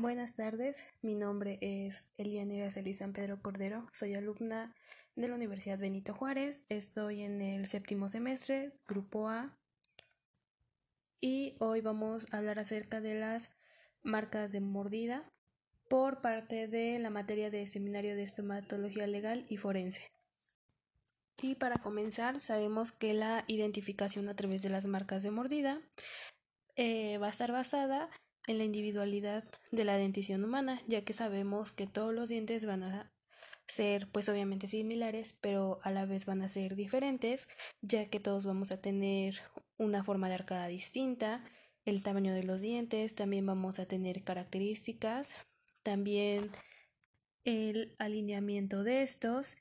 Buenas 0.00 0.36
tardes, 0.36 0.84
mi 1.02 1.16
nombre 1.16 1.58
es 1.60 2.06
Celis 2.16 2.98
San 2.98 3.12
Pedro 3.12 3.42
Cordero, 3.42 3.88
soy 3.90 4.14
alumna 4.14 4.72
de 5.16 5.26
la 5.26 5.34
Universidad 5.34 5.76
Benito 5.76 6.14
Juárez, 6.14 6.62
estoy 6.68 7.22
en 7.22 7.42
el 7.42 7.66
séptimo 7.66 8.08
semestre, 8.08 8.78
grupo 8.86 9.28
A, 9.28 9.58
y 11.20 11.56
hoy 11.58 11.80
vamos 11.80 12.28
a 12.30 12.36
hablar 12.36 12.60
acerca 12.60 13.00
de 13.00 13.18
las 13.18 13.50
marcas 14.04 14.52
de 14.52 14.60
mordida 14.60 15.32
por 15.88 16.22
parte 16.22 16.68
de 16.68 17.00
la 17.00 17.10
materia 17.10 17.50
de 17.50 17.66
Seminario 17.66 18.14
de 18.14 18.22
Estomatología 18.22 19.08
Legal 19.08 19.46
y 19.48 19.56
Forense. 19.56 20.12
Y 21.42 21.56
para 21.56 21.78
comenzar, 21.78 22.38
sabemos 22.38 22.92
que 22.92 23.14
la 23.14 23.42
identificación 23.48 24.28
a 24.28 24.36
través 24.36 24.62
de 24.62 24.70
las 24.70 24.86
marcas 24.86 25.24
de 25.24 25.32
mordida 25.32 25.80
eh, 26.76 27.18
va 27.18 27.26
a 27.26 27.30
estar 27.30 27.50
basada 27.50 28.08
en 28.48 28.58
la 28.58 28.64
individualidad 28.64 29.44
de 29.70 29.84
la 29.84 29.96
dentición 29.96 30.42
humana, 30.42 30.80
ya 30.88 31.04
que 31.04 31.12
sabemos 31.12 31.70
que 31.70 31.86
todos 31.86 32.12
los 32.12 32.28
dientes 32.28 32.64
van 32.66 32.82
a 32.82 33.12
ser 33.68 34.08
pues 34.10 34.28
obviamente 34.28 34.66
similares, 34.66 35.34
pero 35.40 35.78
a 35.82 35.92
la 35.92 36.06
vez 36.06 36.26
van 36.26 36.42
a 36.42 36.48
ser 36.48 36.74
diferentes, 36.74 37.46
ya 37.82 38.06
que 38.06 38.18
todos 38.18 38.46
vamos 38.46 38.72
a 38.72 38.80
tener 38.80 39.40
una 39.76 40.02
forma 40.02 40.28
de 40.28 40.34
arcada 40.34 40.66
distinta, 40.66 41.44
el 41.84 42.02
tamaño 42.02 42.34
de 42.34 42.42
los 42.42 42.60
dientes, 42.60 43.14
también 43.14 43.46
vamos 43.46 43.78
a 43.78 43.86
tener 43.86 44.22
características, 44.24 45.34
también 45.82 46.50
el 47.44 47.94
alineamiento 47.98 48.82
de 48.82 49.02
estos 49.02 49.56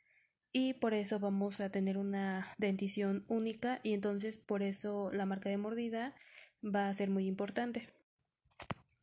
y 0.54 0.74
por 0.74 0.94
eso 0.94 1.20
vamos 1.20 1.60
a 1.60 1.70
tener 1.70 1.98
una 1.98 2.54
dentición 2.58 3.26
única 3.28 3.80
y 3.84 3.94
entonces 3.94 4.38
por 4.38 4.64
eso 4.64 5.12
la 5.12 5.26
marca 5.26 5.50
de 5.50 5.58
mordida 5.58 6.16
va 6.64 6.88
a 6.88 6.94
ser 6.94 7.10
muy 7.10 7.28
importante. 7.28 7.97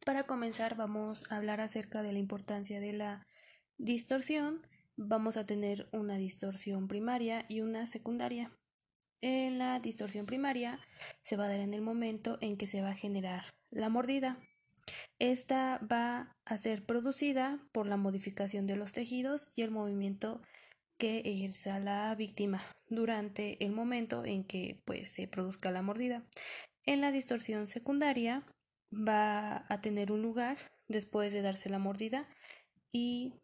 Para 0.05 0.25
comenzar 0.25 0.77
vamos 0.77 1.33
a 1.33 1.37
hablar 1.37 1.63
acerca 1.63 2.03
de 2.03 2.13
la 2.13 2.19
importancia 2.19 2.79
de 2.79 2.93
la 2.93 3.27
distorsión. 3.79 4.67
Vamos 4.97 5.39
a 5.39 5.47
tener 5.47 5.89
una 5.93 6.17
distorsión 6.17 6.89
primaria 6.89 7.47
y 7.49 7.61
una 7.61 7.87
secundaria. 7.87 8.53
En 9.23 9.59
la 9.59 9.81
distorsión 9.81 10.27
primaria 10.27 10.79
se 11.23 11.39
va 11.39 11.47
a 11.47 11.49
dar 11.49 11.61
en 11.61 11.73
el 11.73 11.81
momento 11.81 12.37
en 12.43 12.59
que 12.59 12.67
se 12.67 12.83
va 12.83 12.91
a 12.91 12.95
generar 12.95 13.45
la 13.71 13.89
mordida. 13.89 14.39
Esta 15.19 15.81
va 15.91 16.37
a 16.45 16.57
ser 16.59 16.85
producida 16.85 17.67
por 17.73 17.87
la 17.87 17.97
modificación 17.97 18.67
de 18.67 18.77
los 18.77 18.93
tejidos 18.93 19.53
y 19.57 19.63
el 19.63 19.71
movimiento 19.71 20.43
que 20.99 21.21
ejerza 21.21 21.79
la 21.81 22.15
víctima 22.15 22.63
durante 22.89 23.65
el 23.65 23.73
momento 23.73 24.27
en 24.27 24.45
que 24.45 24.83
pues, 24.85 25.11
se 25.11 25.29
produzca 25.29 25.71
la 25.71 25.81
mordida. 25.81 26.25
En 26.85 27.01
la 27.01 27.11
distorsión 27.11 27.67
secundaria 27.67 28.45
va 28.95 29.67
a 29.69 29.81
tener 29.81 30.13
un 30.13 30.23
lugar 30.23 30.57
después 30.89 31.33
de 31.33 31.43
darse 31.43 31.69
la 31.69 31.79
mordida 31.79 32.29
y 32.93 33.35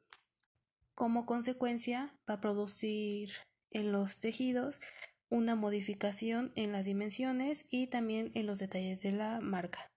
como 0.94 1.26
consecuencia 1.26 2.14
va 2.28 2.34
a 2.34 2.40
producir 2.40 3.30
en 3.70 3.92
los 3.92 4.20
tejidos 4.20 4.80
una 5.28 5.54
modificación 5.54 6.52
en 6.56 6.72
las 6.72 6.86
dimensiones 6.86 7.66
y 7.70 7.86
también 7.86 8.32
en 8.34 8.46
los 8.46 8.58
detalles 8.58 9.00
de 9.02 9.12
la 9.12 9.40
marca. 9.40 9.90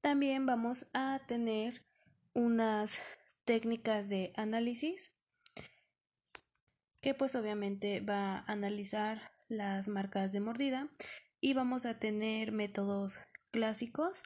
También 0.00 0.46
vamos 0.46 0.88
a 0.92 1.20
tener 1.26 1.86
unas 2.34 3.00
técnicas 3.44 4.08
de 4.08 4.32
análisis 4.36 5.12
que 7.00 7.14
pues 7.14 7.34
obviamente 7.36 8.00
va 8.00 8.38
a 8.38 8.44
analizar 8.46 9.32
las 9.48 9.88
marcas 9.88 10.32
de 10.32 10.40
mordida 10.40 10.88
y 11.40 11.54
vamos 11.54 11.86
a 11.86 11.98
tener 11.98 12.52
métodos 12.52 13.18
clásicos 13.50 14.22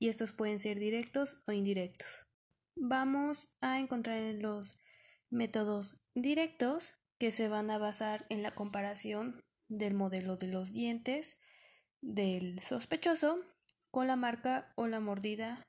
y 0.00 0.08
estos 0.08 0.32
pueden 0.32 0.58
ser 0.58 0.80
directos 0.80 1.36
o 1.46 1.52
indirectos. 1.52 2.26
Vamos 2.74 3.54
a 3.60 3.78
encontrar 3.78 4.34
los 4.34 4.80
métodos 5.28 6.00
directos 6.14 6.94
que 7.18 7.30
se 7.30 7.48
van 7.48 7.70
a 7.70 7.78
basar 7.78 8.26
en 8.30 8.42
la 8.42 8.54
comparación 8.54 9.44
del 9.68 9.94
modelo 9.94 10.36
de 10.36 10.48
los 10.48 10.72
dientes 10.72 11.36
del 12.00 12.60
sospechoso 12.60 13.38
con 13.90 14.06
la 14.06 14.16
marca 14.16 14.72
o 14.74 14.86
la 14.86 15.00
mordida 15.00 15.62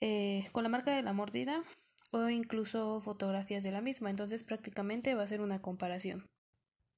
eh, 0.00 0.48
con 0.52 0.62
la 0.62 0.68
marca 0.68 0.94
de 0.94 1.02
la 1.02 1.12
mordida 1.12 1.64
o 2.12 2.28
incluso 2.28 3.00
fotografías 3.00 3.62
de 3.64 3.72
la 3.72 3.80
misma 3.80 4.08
entonces 4.08 4.44
prácticamente 4.44 5.14
va 5.14 5.24
a 5.24 5.28
ser 5.28 5.40
una 5.40 5.60
comparación 5.60 6.30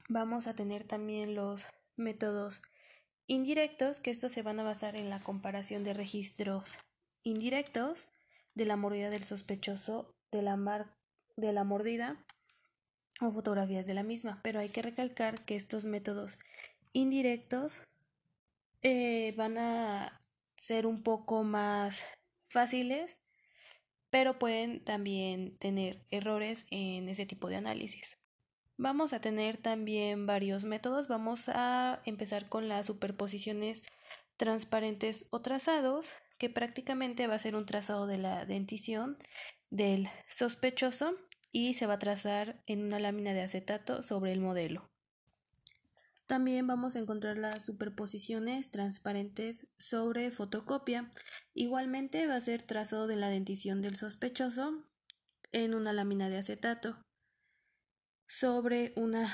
vamos 0.09 0.47
a 0.47 0.55
tener 0.55 0.85
también 0.85 1.35
los 1.35 1.65
métodos 1.97 2.61
indirectos, 3.27 4.01
que 4.01 4.11
estos 4.11 4.33
se 4.33 4.43
van 4.43 4.61
a 4.61 4.65
basar 4.65 4.97
en 4.97 5.11
la 5.11 5.21
comparación 5.21 5.85
de 5.85 5.95
registros 5.95 6.77
indirectos 7.23 8.09
de 8.55 8.67
la 8.67 8.77
mordida 8.77 9.11
del 9.11 9.25
sospechoso, 9.25 10.15
de 10.31 10.43
la, 10.43 10.57
mar 10.57 10.97
de 11.37 11.53
la 11.53 11.65
mordida 11.65 12.25
o 13.21 13.31
fotografías 13.31 13.87
de 13.87 13.95
la 13.95 14.03
misma, 14.03 14.41
pero 14.43 14.61
hay 14.61 14.69
que 14.69 14.83
recalcar 14.83 15.45
que 15.45 15.57
estos 15.57 15.85
métodos 15.85 16.39
indirectos 16.93 17.83
eh, 18.83 19.33
van 19.37 19.59
a 19.59 20.19
ser 20.57 20.87
un 20.87 21.03
poco 21.03 21.45
más 21.45 22.05
fáciles, 22.49 23.23
pero 24.11 24.39
pueden 24.39 24.85
también 24.85 25.57
tener 25.59 26.05
errores 26.11 26.67
en 26.71 27.09
ese 27.09 27.27
tipo 27.27 27.49
de 27.49 27.57
análisis. 27.57 28.22
Vamos 28.77 29.13
a 29.13 29.21
tener 29.21 29.59
también 29.59 30.27
varios 30.27 30.65
métodos. 30.65 31.09
Vamos 31.09 31.49
a 31.49 32.01
empezar 32.05 32.49
con 32.49 32.69
las 32.69 32.87
superposiciones 32.87 33.83
transparentes 34.37 35.27
o 35.31 35.41
trazados, 35.43 36.13
que 36.39 36.51
prácticamente 36.51 37.27
va 37.27 37.35
a 37.35 37.39
ser 37.39 37.55
un 37.55 37.67
trazado 37.67 38.07
de 38.07 38.19
la 38.19 38.45
dentición 38.45 39.19
del 39.71 40.09
sospechoso 40.29 41.15
y 41.53 41.75
se 41.75 41.87
va 41.87 41.95
a 41.95 41.99
trazar 41.99 42.63
en 42.67 42.83
una 42.83 42.99
lámina 42.99 43.35
de 43.35 43.43
acetato 43.43 44.03
sobre 44.03 44.33
el 44.33 44.41
modelo. 44.41 44.91
También 46.27 46.67
vamos 46.67 46.97
a 46.97 46.99
encontrar 46.99 47.37
las 47.37 47.65
superposiciones 47.65 48.71
transparentes 48.71 49.69
sobre 49.79 50.31
fotocopia. 50.31 51.11
Igualmente 51.53 52.27
va 52.27 52.37
a 52.37 52.41
ser 52.41 52.63
trazado 52.63 53.07
de 53.07 53.17
la 53.17 53.29
dentición 53.29 53.83
del 53.83 53.97
sospechoso 53.97 54.89
en 55.53 55.75
una 55.75 55.93
lámina 55.93 56.31
de 56.31 56.39
acetato 56.39 57.05
sobre 58.39 58.95
una 58.97 59.31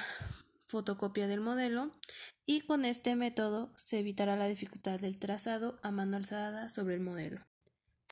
fotocopia 0.67 1.29
del 1.29 1.41
modelo 1.41 1.97
y 2.45 2.63
con 2.63 2.85
este 2.85 3.15
método 3.15 3.73
se 3.77 4.01
evitará 4.01 4.37
la 4.37 4.49
dificultad 4.49 4.99
del 4.99 5.19
trazado 5.19 5.79
a 5.85 5.93
mano 5.93 6.17
alzada 6.17 6.69
sobre 6.69 6.97
el 6.97 7.01
modelo. 7.01 7.47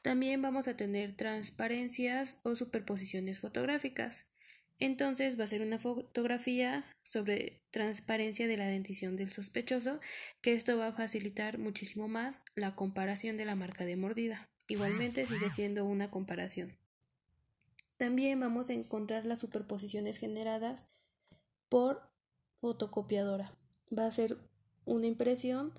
También 0.03 0.41
vamos 0.43 0.69
a 0.69 0.77
tener 0.77 1.17
transparencias 1.17 2.39
o 2.45 2.55
superposiciones 2.55 3.41
fotográficas. 3.41 4.31
Entonces 4.79 5.41
va 5.41 5.45
a 5.45 5.49
ser 5.49 5.63
una 5.63 5.81
fotografía 5.81 6.85
sobre 7.03 7.65
transparencia 7.73 8.47
de 8.47 8.57
la 8.57 8.69
dentición 8.69 9.17
del 9.17 9.33
sospechoso, 9.33 9.99
que 10.41 10.55
esto 10.55 10.79
va 10.79 10.89
a 10.89 10.93
facilitar 10.93 11.59
muchísimo 11.59 12.07
más 12.07 12.43
la 12.55 12.77
comparación 12.77 13.37
de 13.37 13.45
la 13.45 13.57
marca 13.57 13.85
de 13.85 13.97
mordida. 13.97 14.49
Igualmente 14.69 15.27
sigue 15.27 15.51
siendo 15.51 15.85
una 15.85 16.11
comparación. 16.11 16.79
También 17.97 18.41
vamos 18.41 18.69
a 18.69 18.75
encontrar 18.75 19.25
las 19.27 19.41
superposiciones 19.41 20.19
generadas 20.19 20.89
por 21.69 22.03
fotocopiadora. 22.61 23.53
Va 23.97 24.07
a 24.07 24.13
ser 24.13 24.37
una 24.85 25.07
impresión 25.07 25.73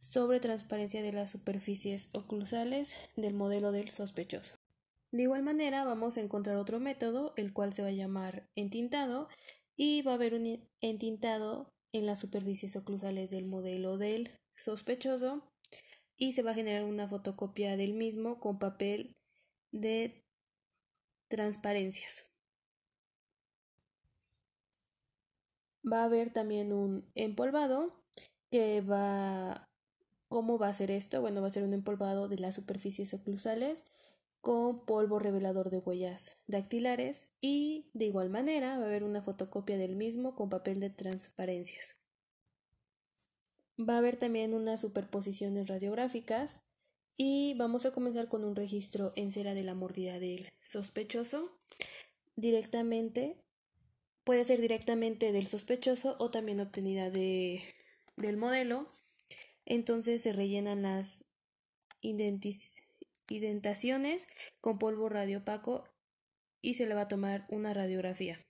sobre 0.00 0.40
transparencia 0.40 1.02
de 1.02 1.12
las 1.12 1.30
superficies 1.30 2.08
oclusales 2.12 2.96
del 3.16 3.34
modelo 3.34 3.70
del 3.70 3.90
sospechoso. 3.90 4.56
De 5.12 5.22
igual 5.22 5.42
manera 5.42 5.84
vamos 5.84 6.16
a 6.16 6.20
encontrar 6.20 6.56
otro 6.56 6.80
método, 6.80 7.34
el 7.36 7.52
cual 7.52 7.72
se 7.72 7.82
va 7.82 7.88
a 7.88 7.92
llamar 7.92 8.48
entintado, 8.54 9.28
y 9.76 10.02
va 10.02 10.12
a 10.12 10.14
haber 10.14 10.34
un 10.34 10.68
entintado 10.80 11.72
en 11.92 12.06
las 12.06 12.20
superficies 12.20 12.76
oclusales 12.76 13.30
del 13.30 13.46
modelo 13.46 13.96
del 13.96 14.30
sospechoso 14.54 15.42
y 16.16 16.32
se 16.32 16.42
va 16.42 16.50
a 16.50 16.54
generar 16.54 16.84
una 16.84 17.08
fotocopia 17.08 17.76
del 17.76 17.94
mismo 17.94 18.40
con 18.40 18.58
papel 18.58 19.16
de 19.72 20.22
transparencias. 21.30 22.26
Va 25.90 26.02
a 26.02 26.04
haber 26.04 26.30
también 26.30 26.74
un 26.74 27.10
empolvado 27.14 27.94
que 28.50 28.82
va... 28.82 29.66
¿Cómo 30.28 30.58
va 30.58 30.68
a 30.68 30.74
ser 30.74 30.90
esto? 30.90 31.20
Bueno, 31.20 31.40
va 31.40 31.48
a 31.48 31.50
ser 31.50 31.64
un 31.64 31.72
empolvado 31.72 32.28
de 32.28 32.38
las 32.38 32.54
superficies 32.54 33.14
oclusales 33.14 33.84
con 34.40 34.84
polvo 34.84 35.18
revelador 35.18 35.70
de 35.70 35.78
huellas 35.78 36.36
dactilares 36.46 37.30
y 37.40 37.90
de 37.94 38.06
igual 38.06 38.30
manera 38.30 38.78
va 38.78 38.84
a 38.84 38.86
haber 38.86 39.02
una 39.02 39.22
fotocopia 39.22 39.76
del 39.76 39.96
mismo 39.96 40.36
con 40.36 40.48
papel 40.48 40.78
de 40.78 40.90
transparencias. 40.90 41.96
Va 43.78 43.94
a 43.94 43.98
haber 43.98 44.16
también 44.16 44.54
unas 44.54 44.80
superposiciones 44.80 45.68
radiográficas 45.68 46.60
y 47.22 47.52
vamos 47.52 47.84
a 47.84 47.92
comenzar 47.92 48.28
con 48.28 48.46
un 48.46 48.56
registro 48.56 49.12
en 49.14 49.30
cera 49.30 49.52
de 49.52 49.62
la 49.62 49.74
mordida 49.74 50.18
del 50.18 50.48
sospechoso. 50.62 51.54
Directamente, 52.34 53.36
puede 54.24 54.46
ser 54.46 54.58
directamente 54.58 55.30
del 55.30 55.46
sospechoso 55.46 56.16
o 56.18 56.30
también 56.30 56.60
obtenida 56.60 57.10
de, 57.10 57.62
del 58.16 58.38
modelo. 58.38 58.86
Entonces 59.66 60.22
se 60.22 60.32
rellenan 60.32 60.80
las 60.80 61.22
indentaciones 63.28 64.26
con 64.62 64.78
polvo 64.78 65.10
radiopaco 65.10 65.84
y 66.62 66.72
se 66.72 66.86
le 66.86 66.94
va 66.94 67.02
a 67.02 67.08
tomar 67.08 67.44
una 67.50 67.74
radiografía. 67.74 68.42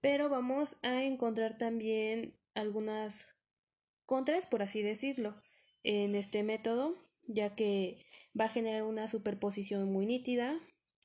Pero 0.00 0.28
vamos 0.28 0.76
a 0.82 1.02
encontrar 1.02 1.58
también 1.58 2.38
algunas 2.54 3.26
contras, 4.06 4.46
por 4.46 4.62
así 4.62 4.82
decirlo, 4.82 5.34
en 5.82 6.14
este 6.14 6.44
método, 6.44 6.96
ya 7.28 7.54
que 7.54 7.98
va 8.38 8.46
a 8.46 8.50
generar 8.50 8.82
una 8.84 9.08
superposición 9.08 9.92
muy 9.92 10.06
nítida. 10.06 10.60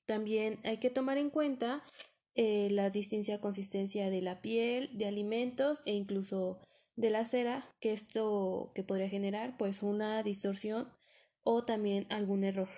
También 0.05 0.59
hay 0.63 0.77
que 0.77 0.89
tomar 0.89 1.17
en 1.17 1.29
cuenta 1.29 1.83
eh, 2.35 2.69
la 2.71 2.89
distinta 2.89 3.39
consistencia 3.41 4.09
de 4.09 4.21
la 4.21 4.41
piel, 4.41 4.97
de 4.97 5.05
alimentos 5.05 5.83
e 5.85 5.93
incluso 5.93 6.59
de 6.95 7.09
la 7.09 7.25
cera, 7.25 7.73
que 7.79 7.93
esto 7.93 8.71
que 8.75 8.83
podría 8.83 9.09
generar 9.09 9.57
pues 9.57 9.83
una 9.83 10.21
distorsión 10.23 10.91
o 11.43 11.63
también 11.65 12.07
algún 12.09 12.43
error. 12.43 12.69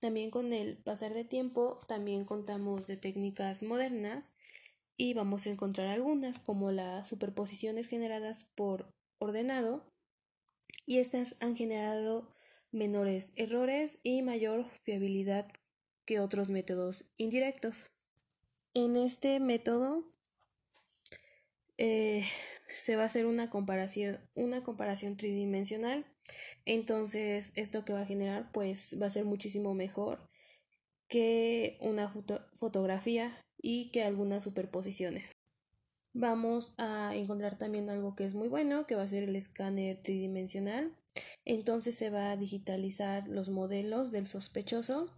También 0.00 0.30
con 0.30 0.52
el 0.52 0.76
pasar 0.76 1.14
de 1.14 1.24
tiempo 1.24 1.80
también 1.88 2.24
contamos 2.24 2.86
de 2.86 2.96
técnicas 2.96 3.62
modernas 3.62 4.36
y 4.96 5.14
vamos 5.14 5.46
a 5.46 5.50
encontrar 5.50 5.88
algunas 5.88 6.40
como 6.40 6.70
las 6.70 7.08
superposiciones 7.08 7.86
generadas 7.88 8.44
por 8.54 8.90
ordenado 9.18 9.84
y 10.84 10.98
estas 10.98 11.36
han 11.40 11.56
generado 11.56 12.35
menores 12.76 13.32
errores 13.34 13.98
y 14.02 14.22
mayor 14.22 14.70
fiabilidad 14.84 15.48
que 16.04 16.20
otros 16.20 16.48
métodos 16.48 17.04
indirectos. 17.16 17.86
En 18.74 18.96
este 18.96 19.40
método 19.40 20.04
eh, 21.78 22.24
se 22.68 22.96
va 22.96 23.02
a 23.02 23.06
hacer 23.06 23.26
una 23.26 23.50
comparación, 23.50 24.20
una 24.34 24.62
comparación 24.62 25.16
tridimensional. 25.16 26.06
Entonces, 26.64 27.52
esto 27.56 27.84
que 27.84 27.92
va 27.92 28.02
a 28.02 28.06
generar, 28.06 28.50
pues, 28.52 28.96
va 29.00 29.06
a 29.06 29.10
ser 29.10 29.24
muchísimo 29.24 29.74
mejor 29.74 30.28
que 31.08 31.78
una 31.80 32.12
fotografía 32.54 33.40
y 33.60 33.90
que 33.90 34.02
algunas 34.02 34.44
superposiciones. 34.44 35.32
Vamos 36.12 36.72
a 36.78 37.14
encontrar 37.14 37.58
también 37.58 37.90
algo 37.90 38.16
que 38.16 38.24
es 38.24 38.34
muy 38.34 38.48
bueno, 38.48 38.86
que 38.86 38.94
va 38.94 39.02
a 39.02 39.08
ser 39.08 39.24
el 39.24 39.36
escáner 39.36 40.00
tridimensional. 40.00 40.96
Entonces 41.44 41.94
se 41.94 42.10
va 42.10 42.30
a 42.30 42.36
digitalizar 42.36 43.28
los 43.28 43.48
modelos 43.48 44.10
del 44.10 44.26
sospechoso. 44.26 45.10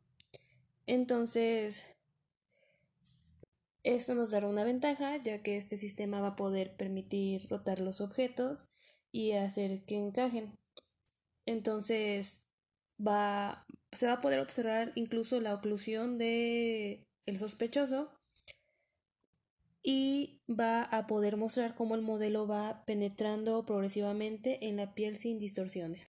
Entonces, 0.87 1.87
esto 3.83 4.15
nos 4.15 4.31
dará 4.31 4.49
una 4.49 4.65
ventaja, 4.65 5.17
ya 5.17 5.43
que 5.43 5.57
este 5.57 5.77
sistema 5.77 6.21
va 6.21 6.29
a 6.29 6.37
poder 6.37 6.77
permitir 6.77 7.49
rotar 7.49 7.81
los 7.81 8.01
objetos 8.01 8.69
y 9.13 9.33
hacer 9.33 9.85
que 9.85 9.97
encajen. 9.97 10.59
Entonces, 11.47 12.43
va, 13.05 13.67
se 13.93 14.07
va 14.07 14.15
a 14.15 14.21
poder 14.21 14.41
observar 14.41 14.93
incluso 14.95 15.41
la 15.41 15.55
oclusión 15.55 16.19
de 16.19 17.07
el 17.27 17.39
sospechoso 17.39 18.18
y 19.83 20.41
va 20.49 20.83
a 20.83 21.07
poder 21.07 21.37
mostrar 21.37 21.75
cómo 21.75 21.95
el 21.95 22.03
modelo 22.03 22.47
va 22.47 22.85
penetrando 22.85 23.65
progresivamente 23.65 24.67
en 24.69 24.77
la 24.77 24.95
piel 24.95 25.17
sin 25.17 25.39
distorsiones. 25.39 26.11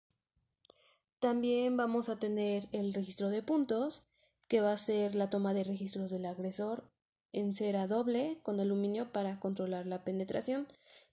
También 1.19 1.75
vamos 1.77 2.09
a 2.09 2.19
tener 2.19 2.67
el 2.71 2.93
registro 2.93 3.29
de 3.29 3.41
puntos, 3.41 4.03
que 4.47 4.61
va 4.61 4.73
a 4.73 4.77
ser 4.77 5.15
la 5.15 5.29
toma 5.29 5.53
de 5.53 5.63
registros 5.63 6.11
del 6.11 6.25
agresor 6.25 6.91
en 7.31 7.53
cera 7.53 7.87
doble 7.87 8.39
con 8.43 8.59
aluminio 8.59 9.11
para 9.11 9.39
controlar 9.39 9.87
la 9.87 10.03
penetración. 10.03 10.67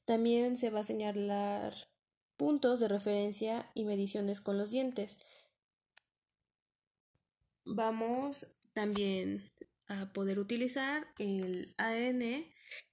También 0.04 0.56
se 0.56 0.70
va 0.70 0.80
a 0.80 0.84
señalar 0.84 1.74
puntos 2.36 2.80
de 2.80 2.88
referencia 2.88 3.70
y 3.74 3.84
mediciones 3.84 4.40
con 4.40 4.58
los 4.58 4.70
dientes. 4.70 5.18
Vamos 7.64 8.48
también 8.72 9.44
a 9.88 10.12
poder 10.12 10.38
utilizar 10.38 11.06
el 11.18 11.74
ADN 11.78 12.46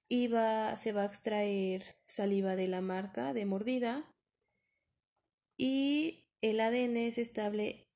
y 0.08 0.28
se 0.28 0.92
va 0.92 1.04
a 1.04 1.06
extraer 1.06 1.98
saliva 2.06 2.56
de 2.56 2.68
la 2.68 2.82
marca 2.82 3.34
de 3.34 3.46
mordida 3.46 4.12
y 5.58 6.28
el 6.42 6.60
ADN 6.60 6.98
es 6.98 7.18
estable 7.18 7.90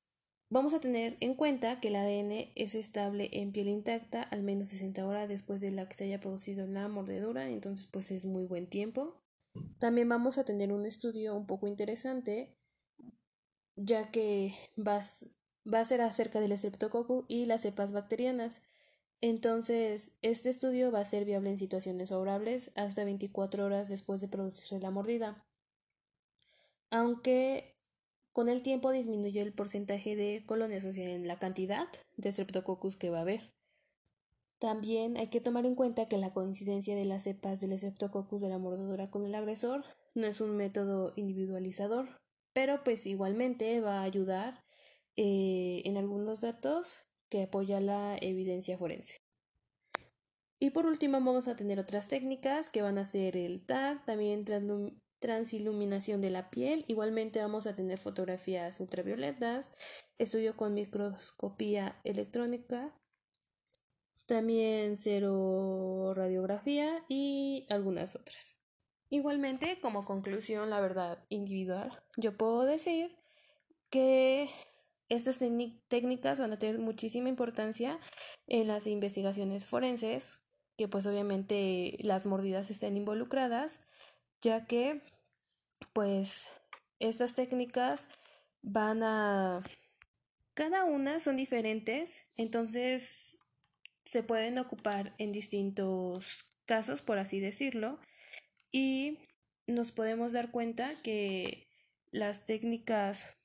Vamos 0.54 0.72
a 0.72 0.78
tener 0.78 1.16
en 1.18 1.34
cuenta 1.34 1.80
que 1.80 1.88
el 1.88 1.96
ADN 1.96 2.52
es 2.54 2.76
estable 2.76 3.28
en 3.32 3.50
piel 3.50 3.66
intacta 3.66 4.22
al 4.22 4.44
menos 4.44 4.68
60 4.68 5.04
horas 5.04 5.28
después 5.28 5.60
de 5.60 5.72
la 5.72 5.88
que 5.88 5.96
se 5.96 6.04
haya 6.04 6.20
producido 6.20 6.64
la 6.68 6.86
mordedura, 6.86 7.48
entonces 7.48 7.88
pues 7.90 8.12
es 8.12 8.24
muy 8.24 8.44
buen 8.46 8.68
tiempo. 8.68 9.20
También 9.80 10.08
vamos 10.08 10.38
a 10.38 10.44
tener 10.44 10.72
un 10.72 10.86
estudio 10.86 11.34
un 11.34 11.48
poco 11.48 11.66
interesante, 11.66 12.56
ya 13.74 14.12
que 14.12 14.54
va, 14.78 15.00
va 15.72 15.80
a 15.80 15.84
ser 15.84 16.02
acerca 16.02 16.40
del 16.40 16.56
Streptococcus 16.56 17.24
y 17.26 17.46
las 17.46 17.62
cepas 17.62 17.90
bacterianas. 17.90 18.62
Entonces, 19.26 20.12
este 20.20 20.50
estudio 20.50 20.92
va 20.92 21.00
a 21.00 21.04
ser 21.06 21.24
viable 21.24 21.48
en 21.48 21.56
situaciones 21.56 22.10
favorables 22.10 22.70
hasta 22.74 23.04
24 23.04 23.64
horas 23.64 23.88
después 23.88 24.20
de 24.20 24.28
producirse 24.28 24.78
la 24.80 24.90
mordida. 24.90 25.42
Aunque 26.90 27.74
con 28.32 28.50
el 28.50 28.60
tiempo 28.60 28.90
disminuyó 28.90 29.40
el 29.40 29.54
porcentaje 29.54 30.14
de 30.14 30.44
colonias, 30.44 30.84
o 30.84 30.92
sea, 30.92 31.08
en 31.08 31.26
la 31.26 31.38
cantidad 31.38 31.88
de 32.18 32.32
Streptococcus 32.34 32.96
que 32.96 33.08
va 33.08 33.16
a 33.16 33.22
haber. 33.22 33.50
También 34.58 35.16
hay 35.16 35.28
que 35.28 35.40
tomar 35.40 35.64
en 35.64 35.74
cuenta 35.74 36.06
que 36.06 36.18
la 36.18 36.34
coincidencia 36.34 36.94
de 36.94 37.06
las 37.06 37.22
cepas 37.22 37.62
del 37.62 37.78
Streptococcus 37.78 38.42
de 38.42 38.50
la 38.50 38.58
mordedura 38.58 39.08
con 39.08 39.24
el 39.24 39.34
agresor 39.34 39.86
no 40.14 40.26
es 40.26 40.42
un 40.42 40.54
método 40.54 41.14
individualizador, 41.16 42.08
pero 42.52 42.84
pues 42.84 43.06
igualmente 43.06 43.80
va 43.80 44.00
a 44.00 44.04
ayudar 44.04 44.62
eh, 45.16 45.80
en 45.86 45.96
algunos 45.96 46.42
datos 46.42 47.06
que 47.34 47.42
apoya 47.42 47.80
la 47.80 48.16
evidencia 48.20 48.78
forense. 48.78 49.20
Y 50.60 50.70
por 50.70 50.86
último 50.86 51.14
vamos 51.14 51.48
a 51.48 51.56
tener 51.56 51.80
otras 51.80 52.06
técnicas 52.06 52.70
que 52.70 52.80
van 52.80 52.96
a 52.96 53.04
ser 53.04 53.36
el 53.36 53.66
TAG, 53.66 54.04
también 54.04 54.44
transiluminación 55.18 56.20
de 56.20 56.30
la 56.30 56.48
piel. 56.50 56.84
Igualmente 56.86 57.40
vamos 57.40 57.66
a 57.66 57.74
tener 57.74 57.98
fotografías 57.98 58.78
ultravioletas, 58.78 59.72
estudio 60.16 60.56
con 60.56 60.74
microscopía 60.74 62.00
electrónica, 62.04 62.94
también 64.26 64.96
cero 64.96 66.12
radiografía 66.14 67.04
y 67.08 67.66
algunas 67.68 68.14
otras. 68.14 68.60
Igualmente, 69.10 69.80
como 69.80 70.04
conclusión, 70.04 70.70
la 70.70 70.80
verdad 70.80 71.24
individual, 71.30 72.00
yo 72.16 72.36
puedo 72.36 72.62
decir 72.62 73.16
que 73.90 74.33
estas 75.14 75.38
técnicas 75.88 76.40
van 76.40 76.52
a 76.52 76.58
tener 76.58 76.78
muchísima 76.78 77.28
importancia 77.28 77.98
en 78.46 78.68
las 78.68 78.86
investigaciones 78.86 79.64
forenses, 79.64 80.40
que 80.76 80.88
pues 80.88 81.06
obviamente 81.06 81.96
las 82.00 82.26
mordidas 82.26 82.70
estén 82.70 82.96
involucradas, 82.96 83.80
ya 84.40 84.66
que 84.66 85.02
pues 85.92 86.48
estas 86.98 87.34
técnicas 87.34 88.08
van 88.62 89.02
a... 89.02 89.62
Cada 90.54 90.84
una 90.84 91.18
son 91.18 91.36
diferentes, 91.36 92.26
entonces 92.36 93.40
se 94.04 94.22
pueden 94.22 94.58
ocupar 94.58 95.14
en 95.18 95.32
distintos 95.32 96.44
casos, 96.64 97.02
por 97.02 97.18
así 97.18 97.40
decirlo, 97.40 97.98
y 98.70 99.18
nos 99.66 99.92
podemos 99.92 100.32
dar 100.32 100.50
cuenta 100.50 100.94
que 101.02 101.66
las 102.10 102.44
técnicas 102.44 103.36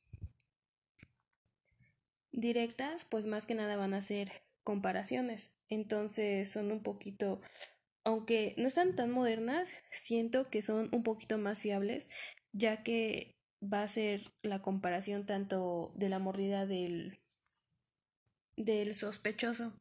directas, 2.32 3.06
pues 3.06 3.26
más 3.26 3.46
que 3.46 3.56
nada 3.56 3.78
van 3.78 3.94
a 3.94 4.02
ser 4.02 4.32
comparaciones, 4.64 5.52
entonces 5.68 6.52
son 6.52 6.72
un 6.72 6.84
poquito 6.84 7.42
aunque 8.04 8.56
no 8.58 8.68
están 8.68 8.96
tan 8.96 9.12
modernas, 9.12 9.74
siento 9.92 10.50
que 10.50 10.62
son 10.62 10.90
un 10.92 11.04
poquito 11.04 11.38
más 11.38 11.62
fiables, 11.62 12.10
ya 12.52 12.82
que 12.84 13.36
va 13.62 13.84
a 13.84 13.88
ser 13.88 14.34
la 14.42 14.62
comparación 14.62 15.26
tanto 15.26 15.92
de 15.96 16.10
la 16.10 16.20
mordida 16.20 16.66
del, 16.66 17.20
del 18.56 18.96
sospechoso. 18.96 19.74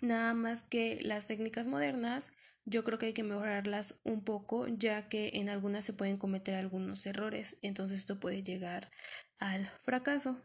Nada 0.00 0.34
más 0.34 0.62
que 0.62 0.98
las 1.02 1.26
técnicas 1.26 1.68
modernas, 1.68 2.32
yo 2.64 2.84
creo 2.84 2.98
que 2.98 3.06
hay 3.06 3.12
que 3.12 3.22
mejorarlas 3.22 4.00
un 4.02 4.24
poco, 4.24 4.66
ya 4.66 5.08
que 5.08 5.30
en 5.34 5.48
algunas 5.48 5.84
se 5.84 5.92
pueden 5.92 6.16
cometer 6.16 6.56
algunos 6.56 7.06
errores, 7.06 7.58
entonces 7.62 8.00
esto 8.00 8.18
puede 8.18 8.42
llegar 8.42 8.90
al 9.38 9.66
fracaso. 9.84 10.42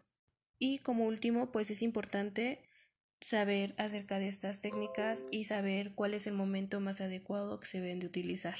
Y 0.63 0.77
como 0.77 1.05
último, 1.05 1.51
pues 1.51 1.71
es 1.71 1.81
importante 1.81 2.61
saber 3.19 3.73
acerca 3.79 4.19
de 4.19 4.27
estas 4.27 4.61
técnicas 4.61 5.25
y 5.31 5.45
saber 5.45 5.93
cuál 5.95 6.13
es 6.13 6.27
el 6.27 6.35
momento 6.35 6.79
más 6.79 7.01
adecuado 7.01 7.59
que 7.59 7.65
se 7.65 7.81
deben 7.81 7.97
de 7.97 8.05
utilizar. 8.05 8.57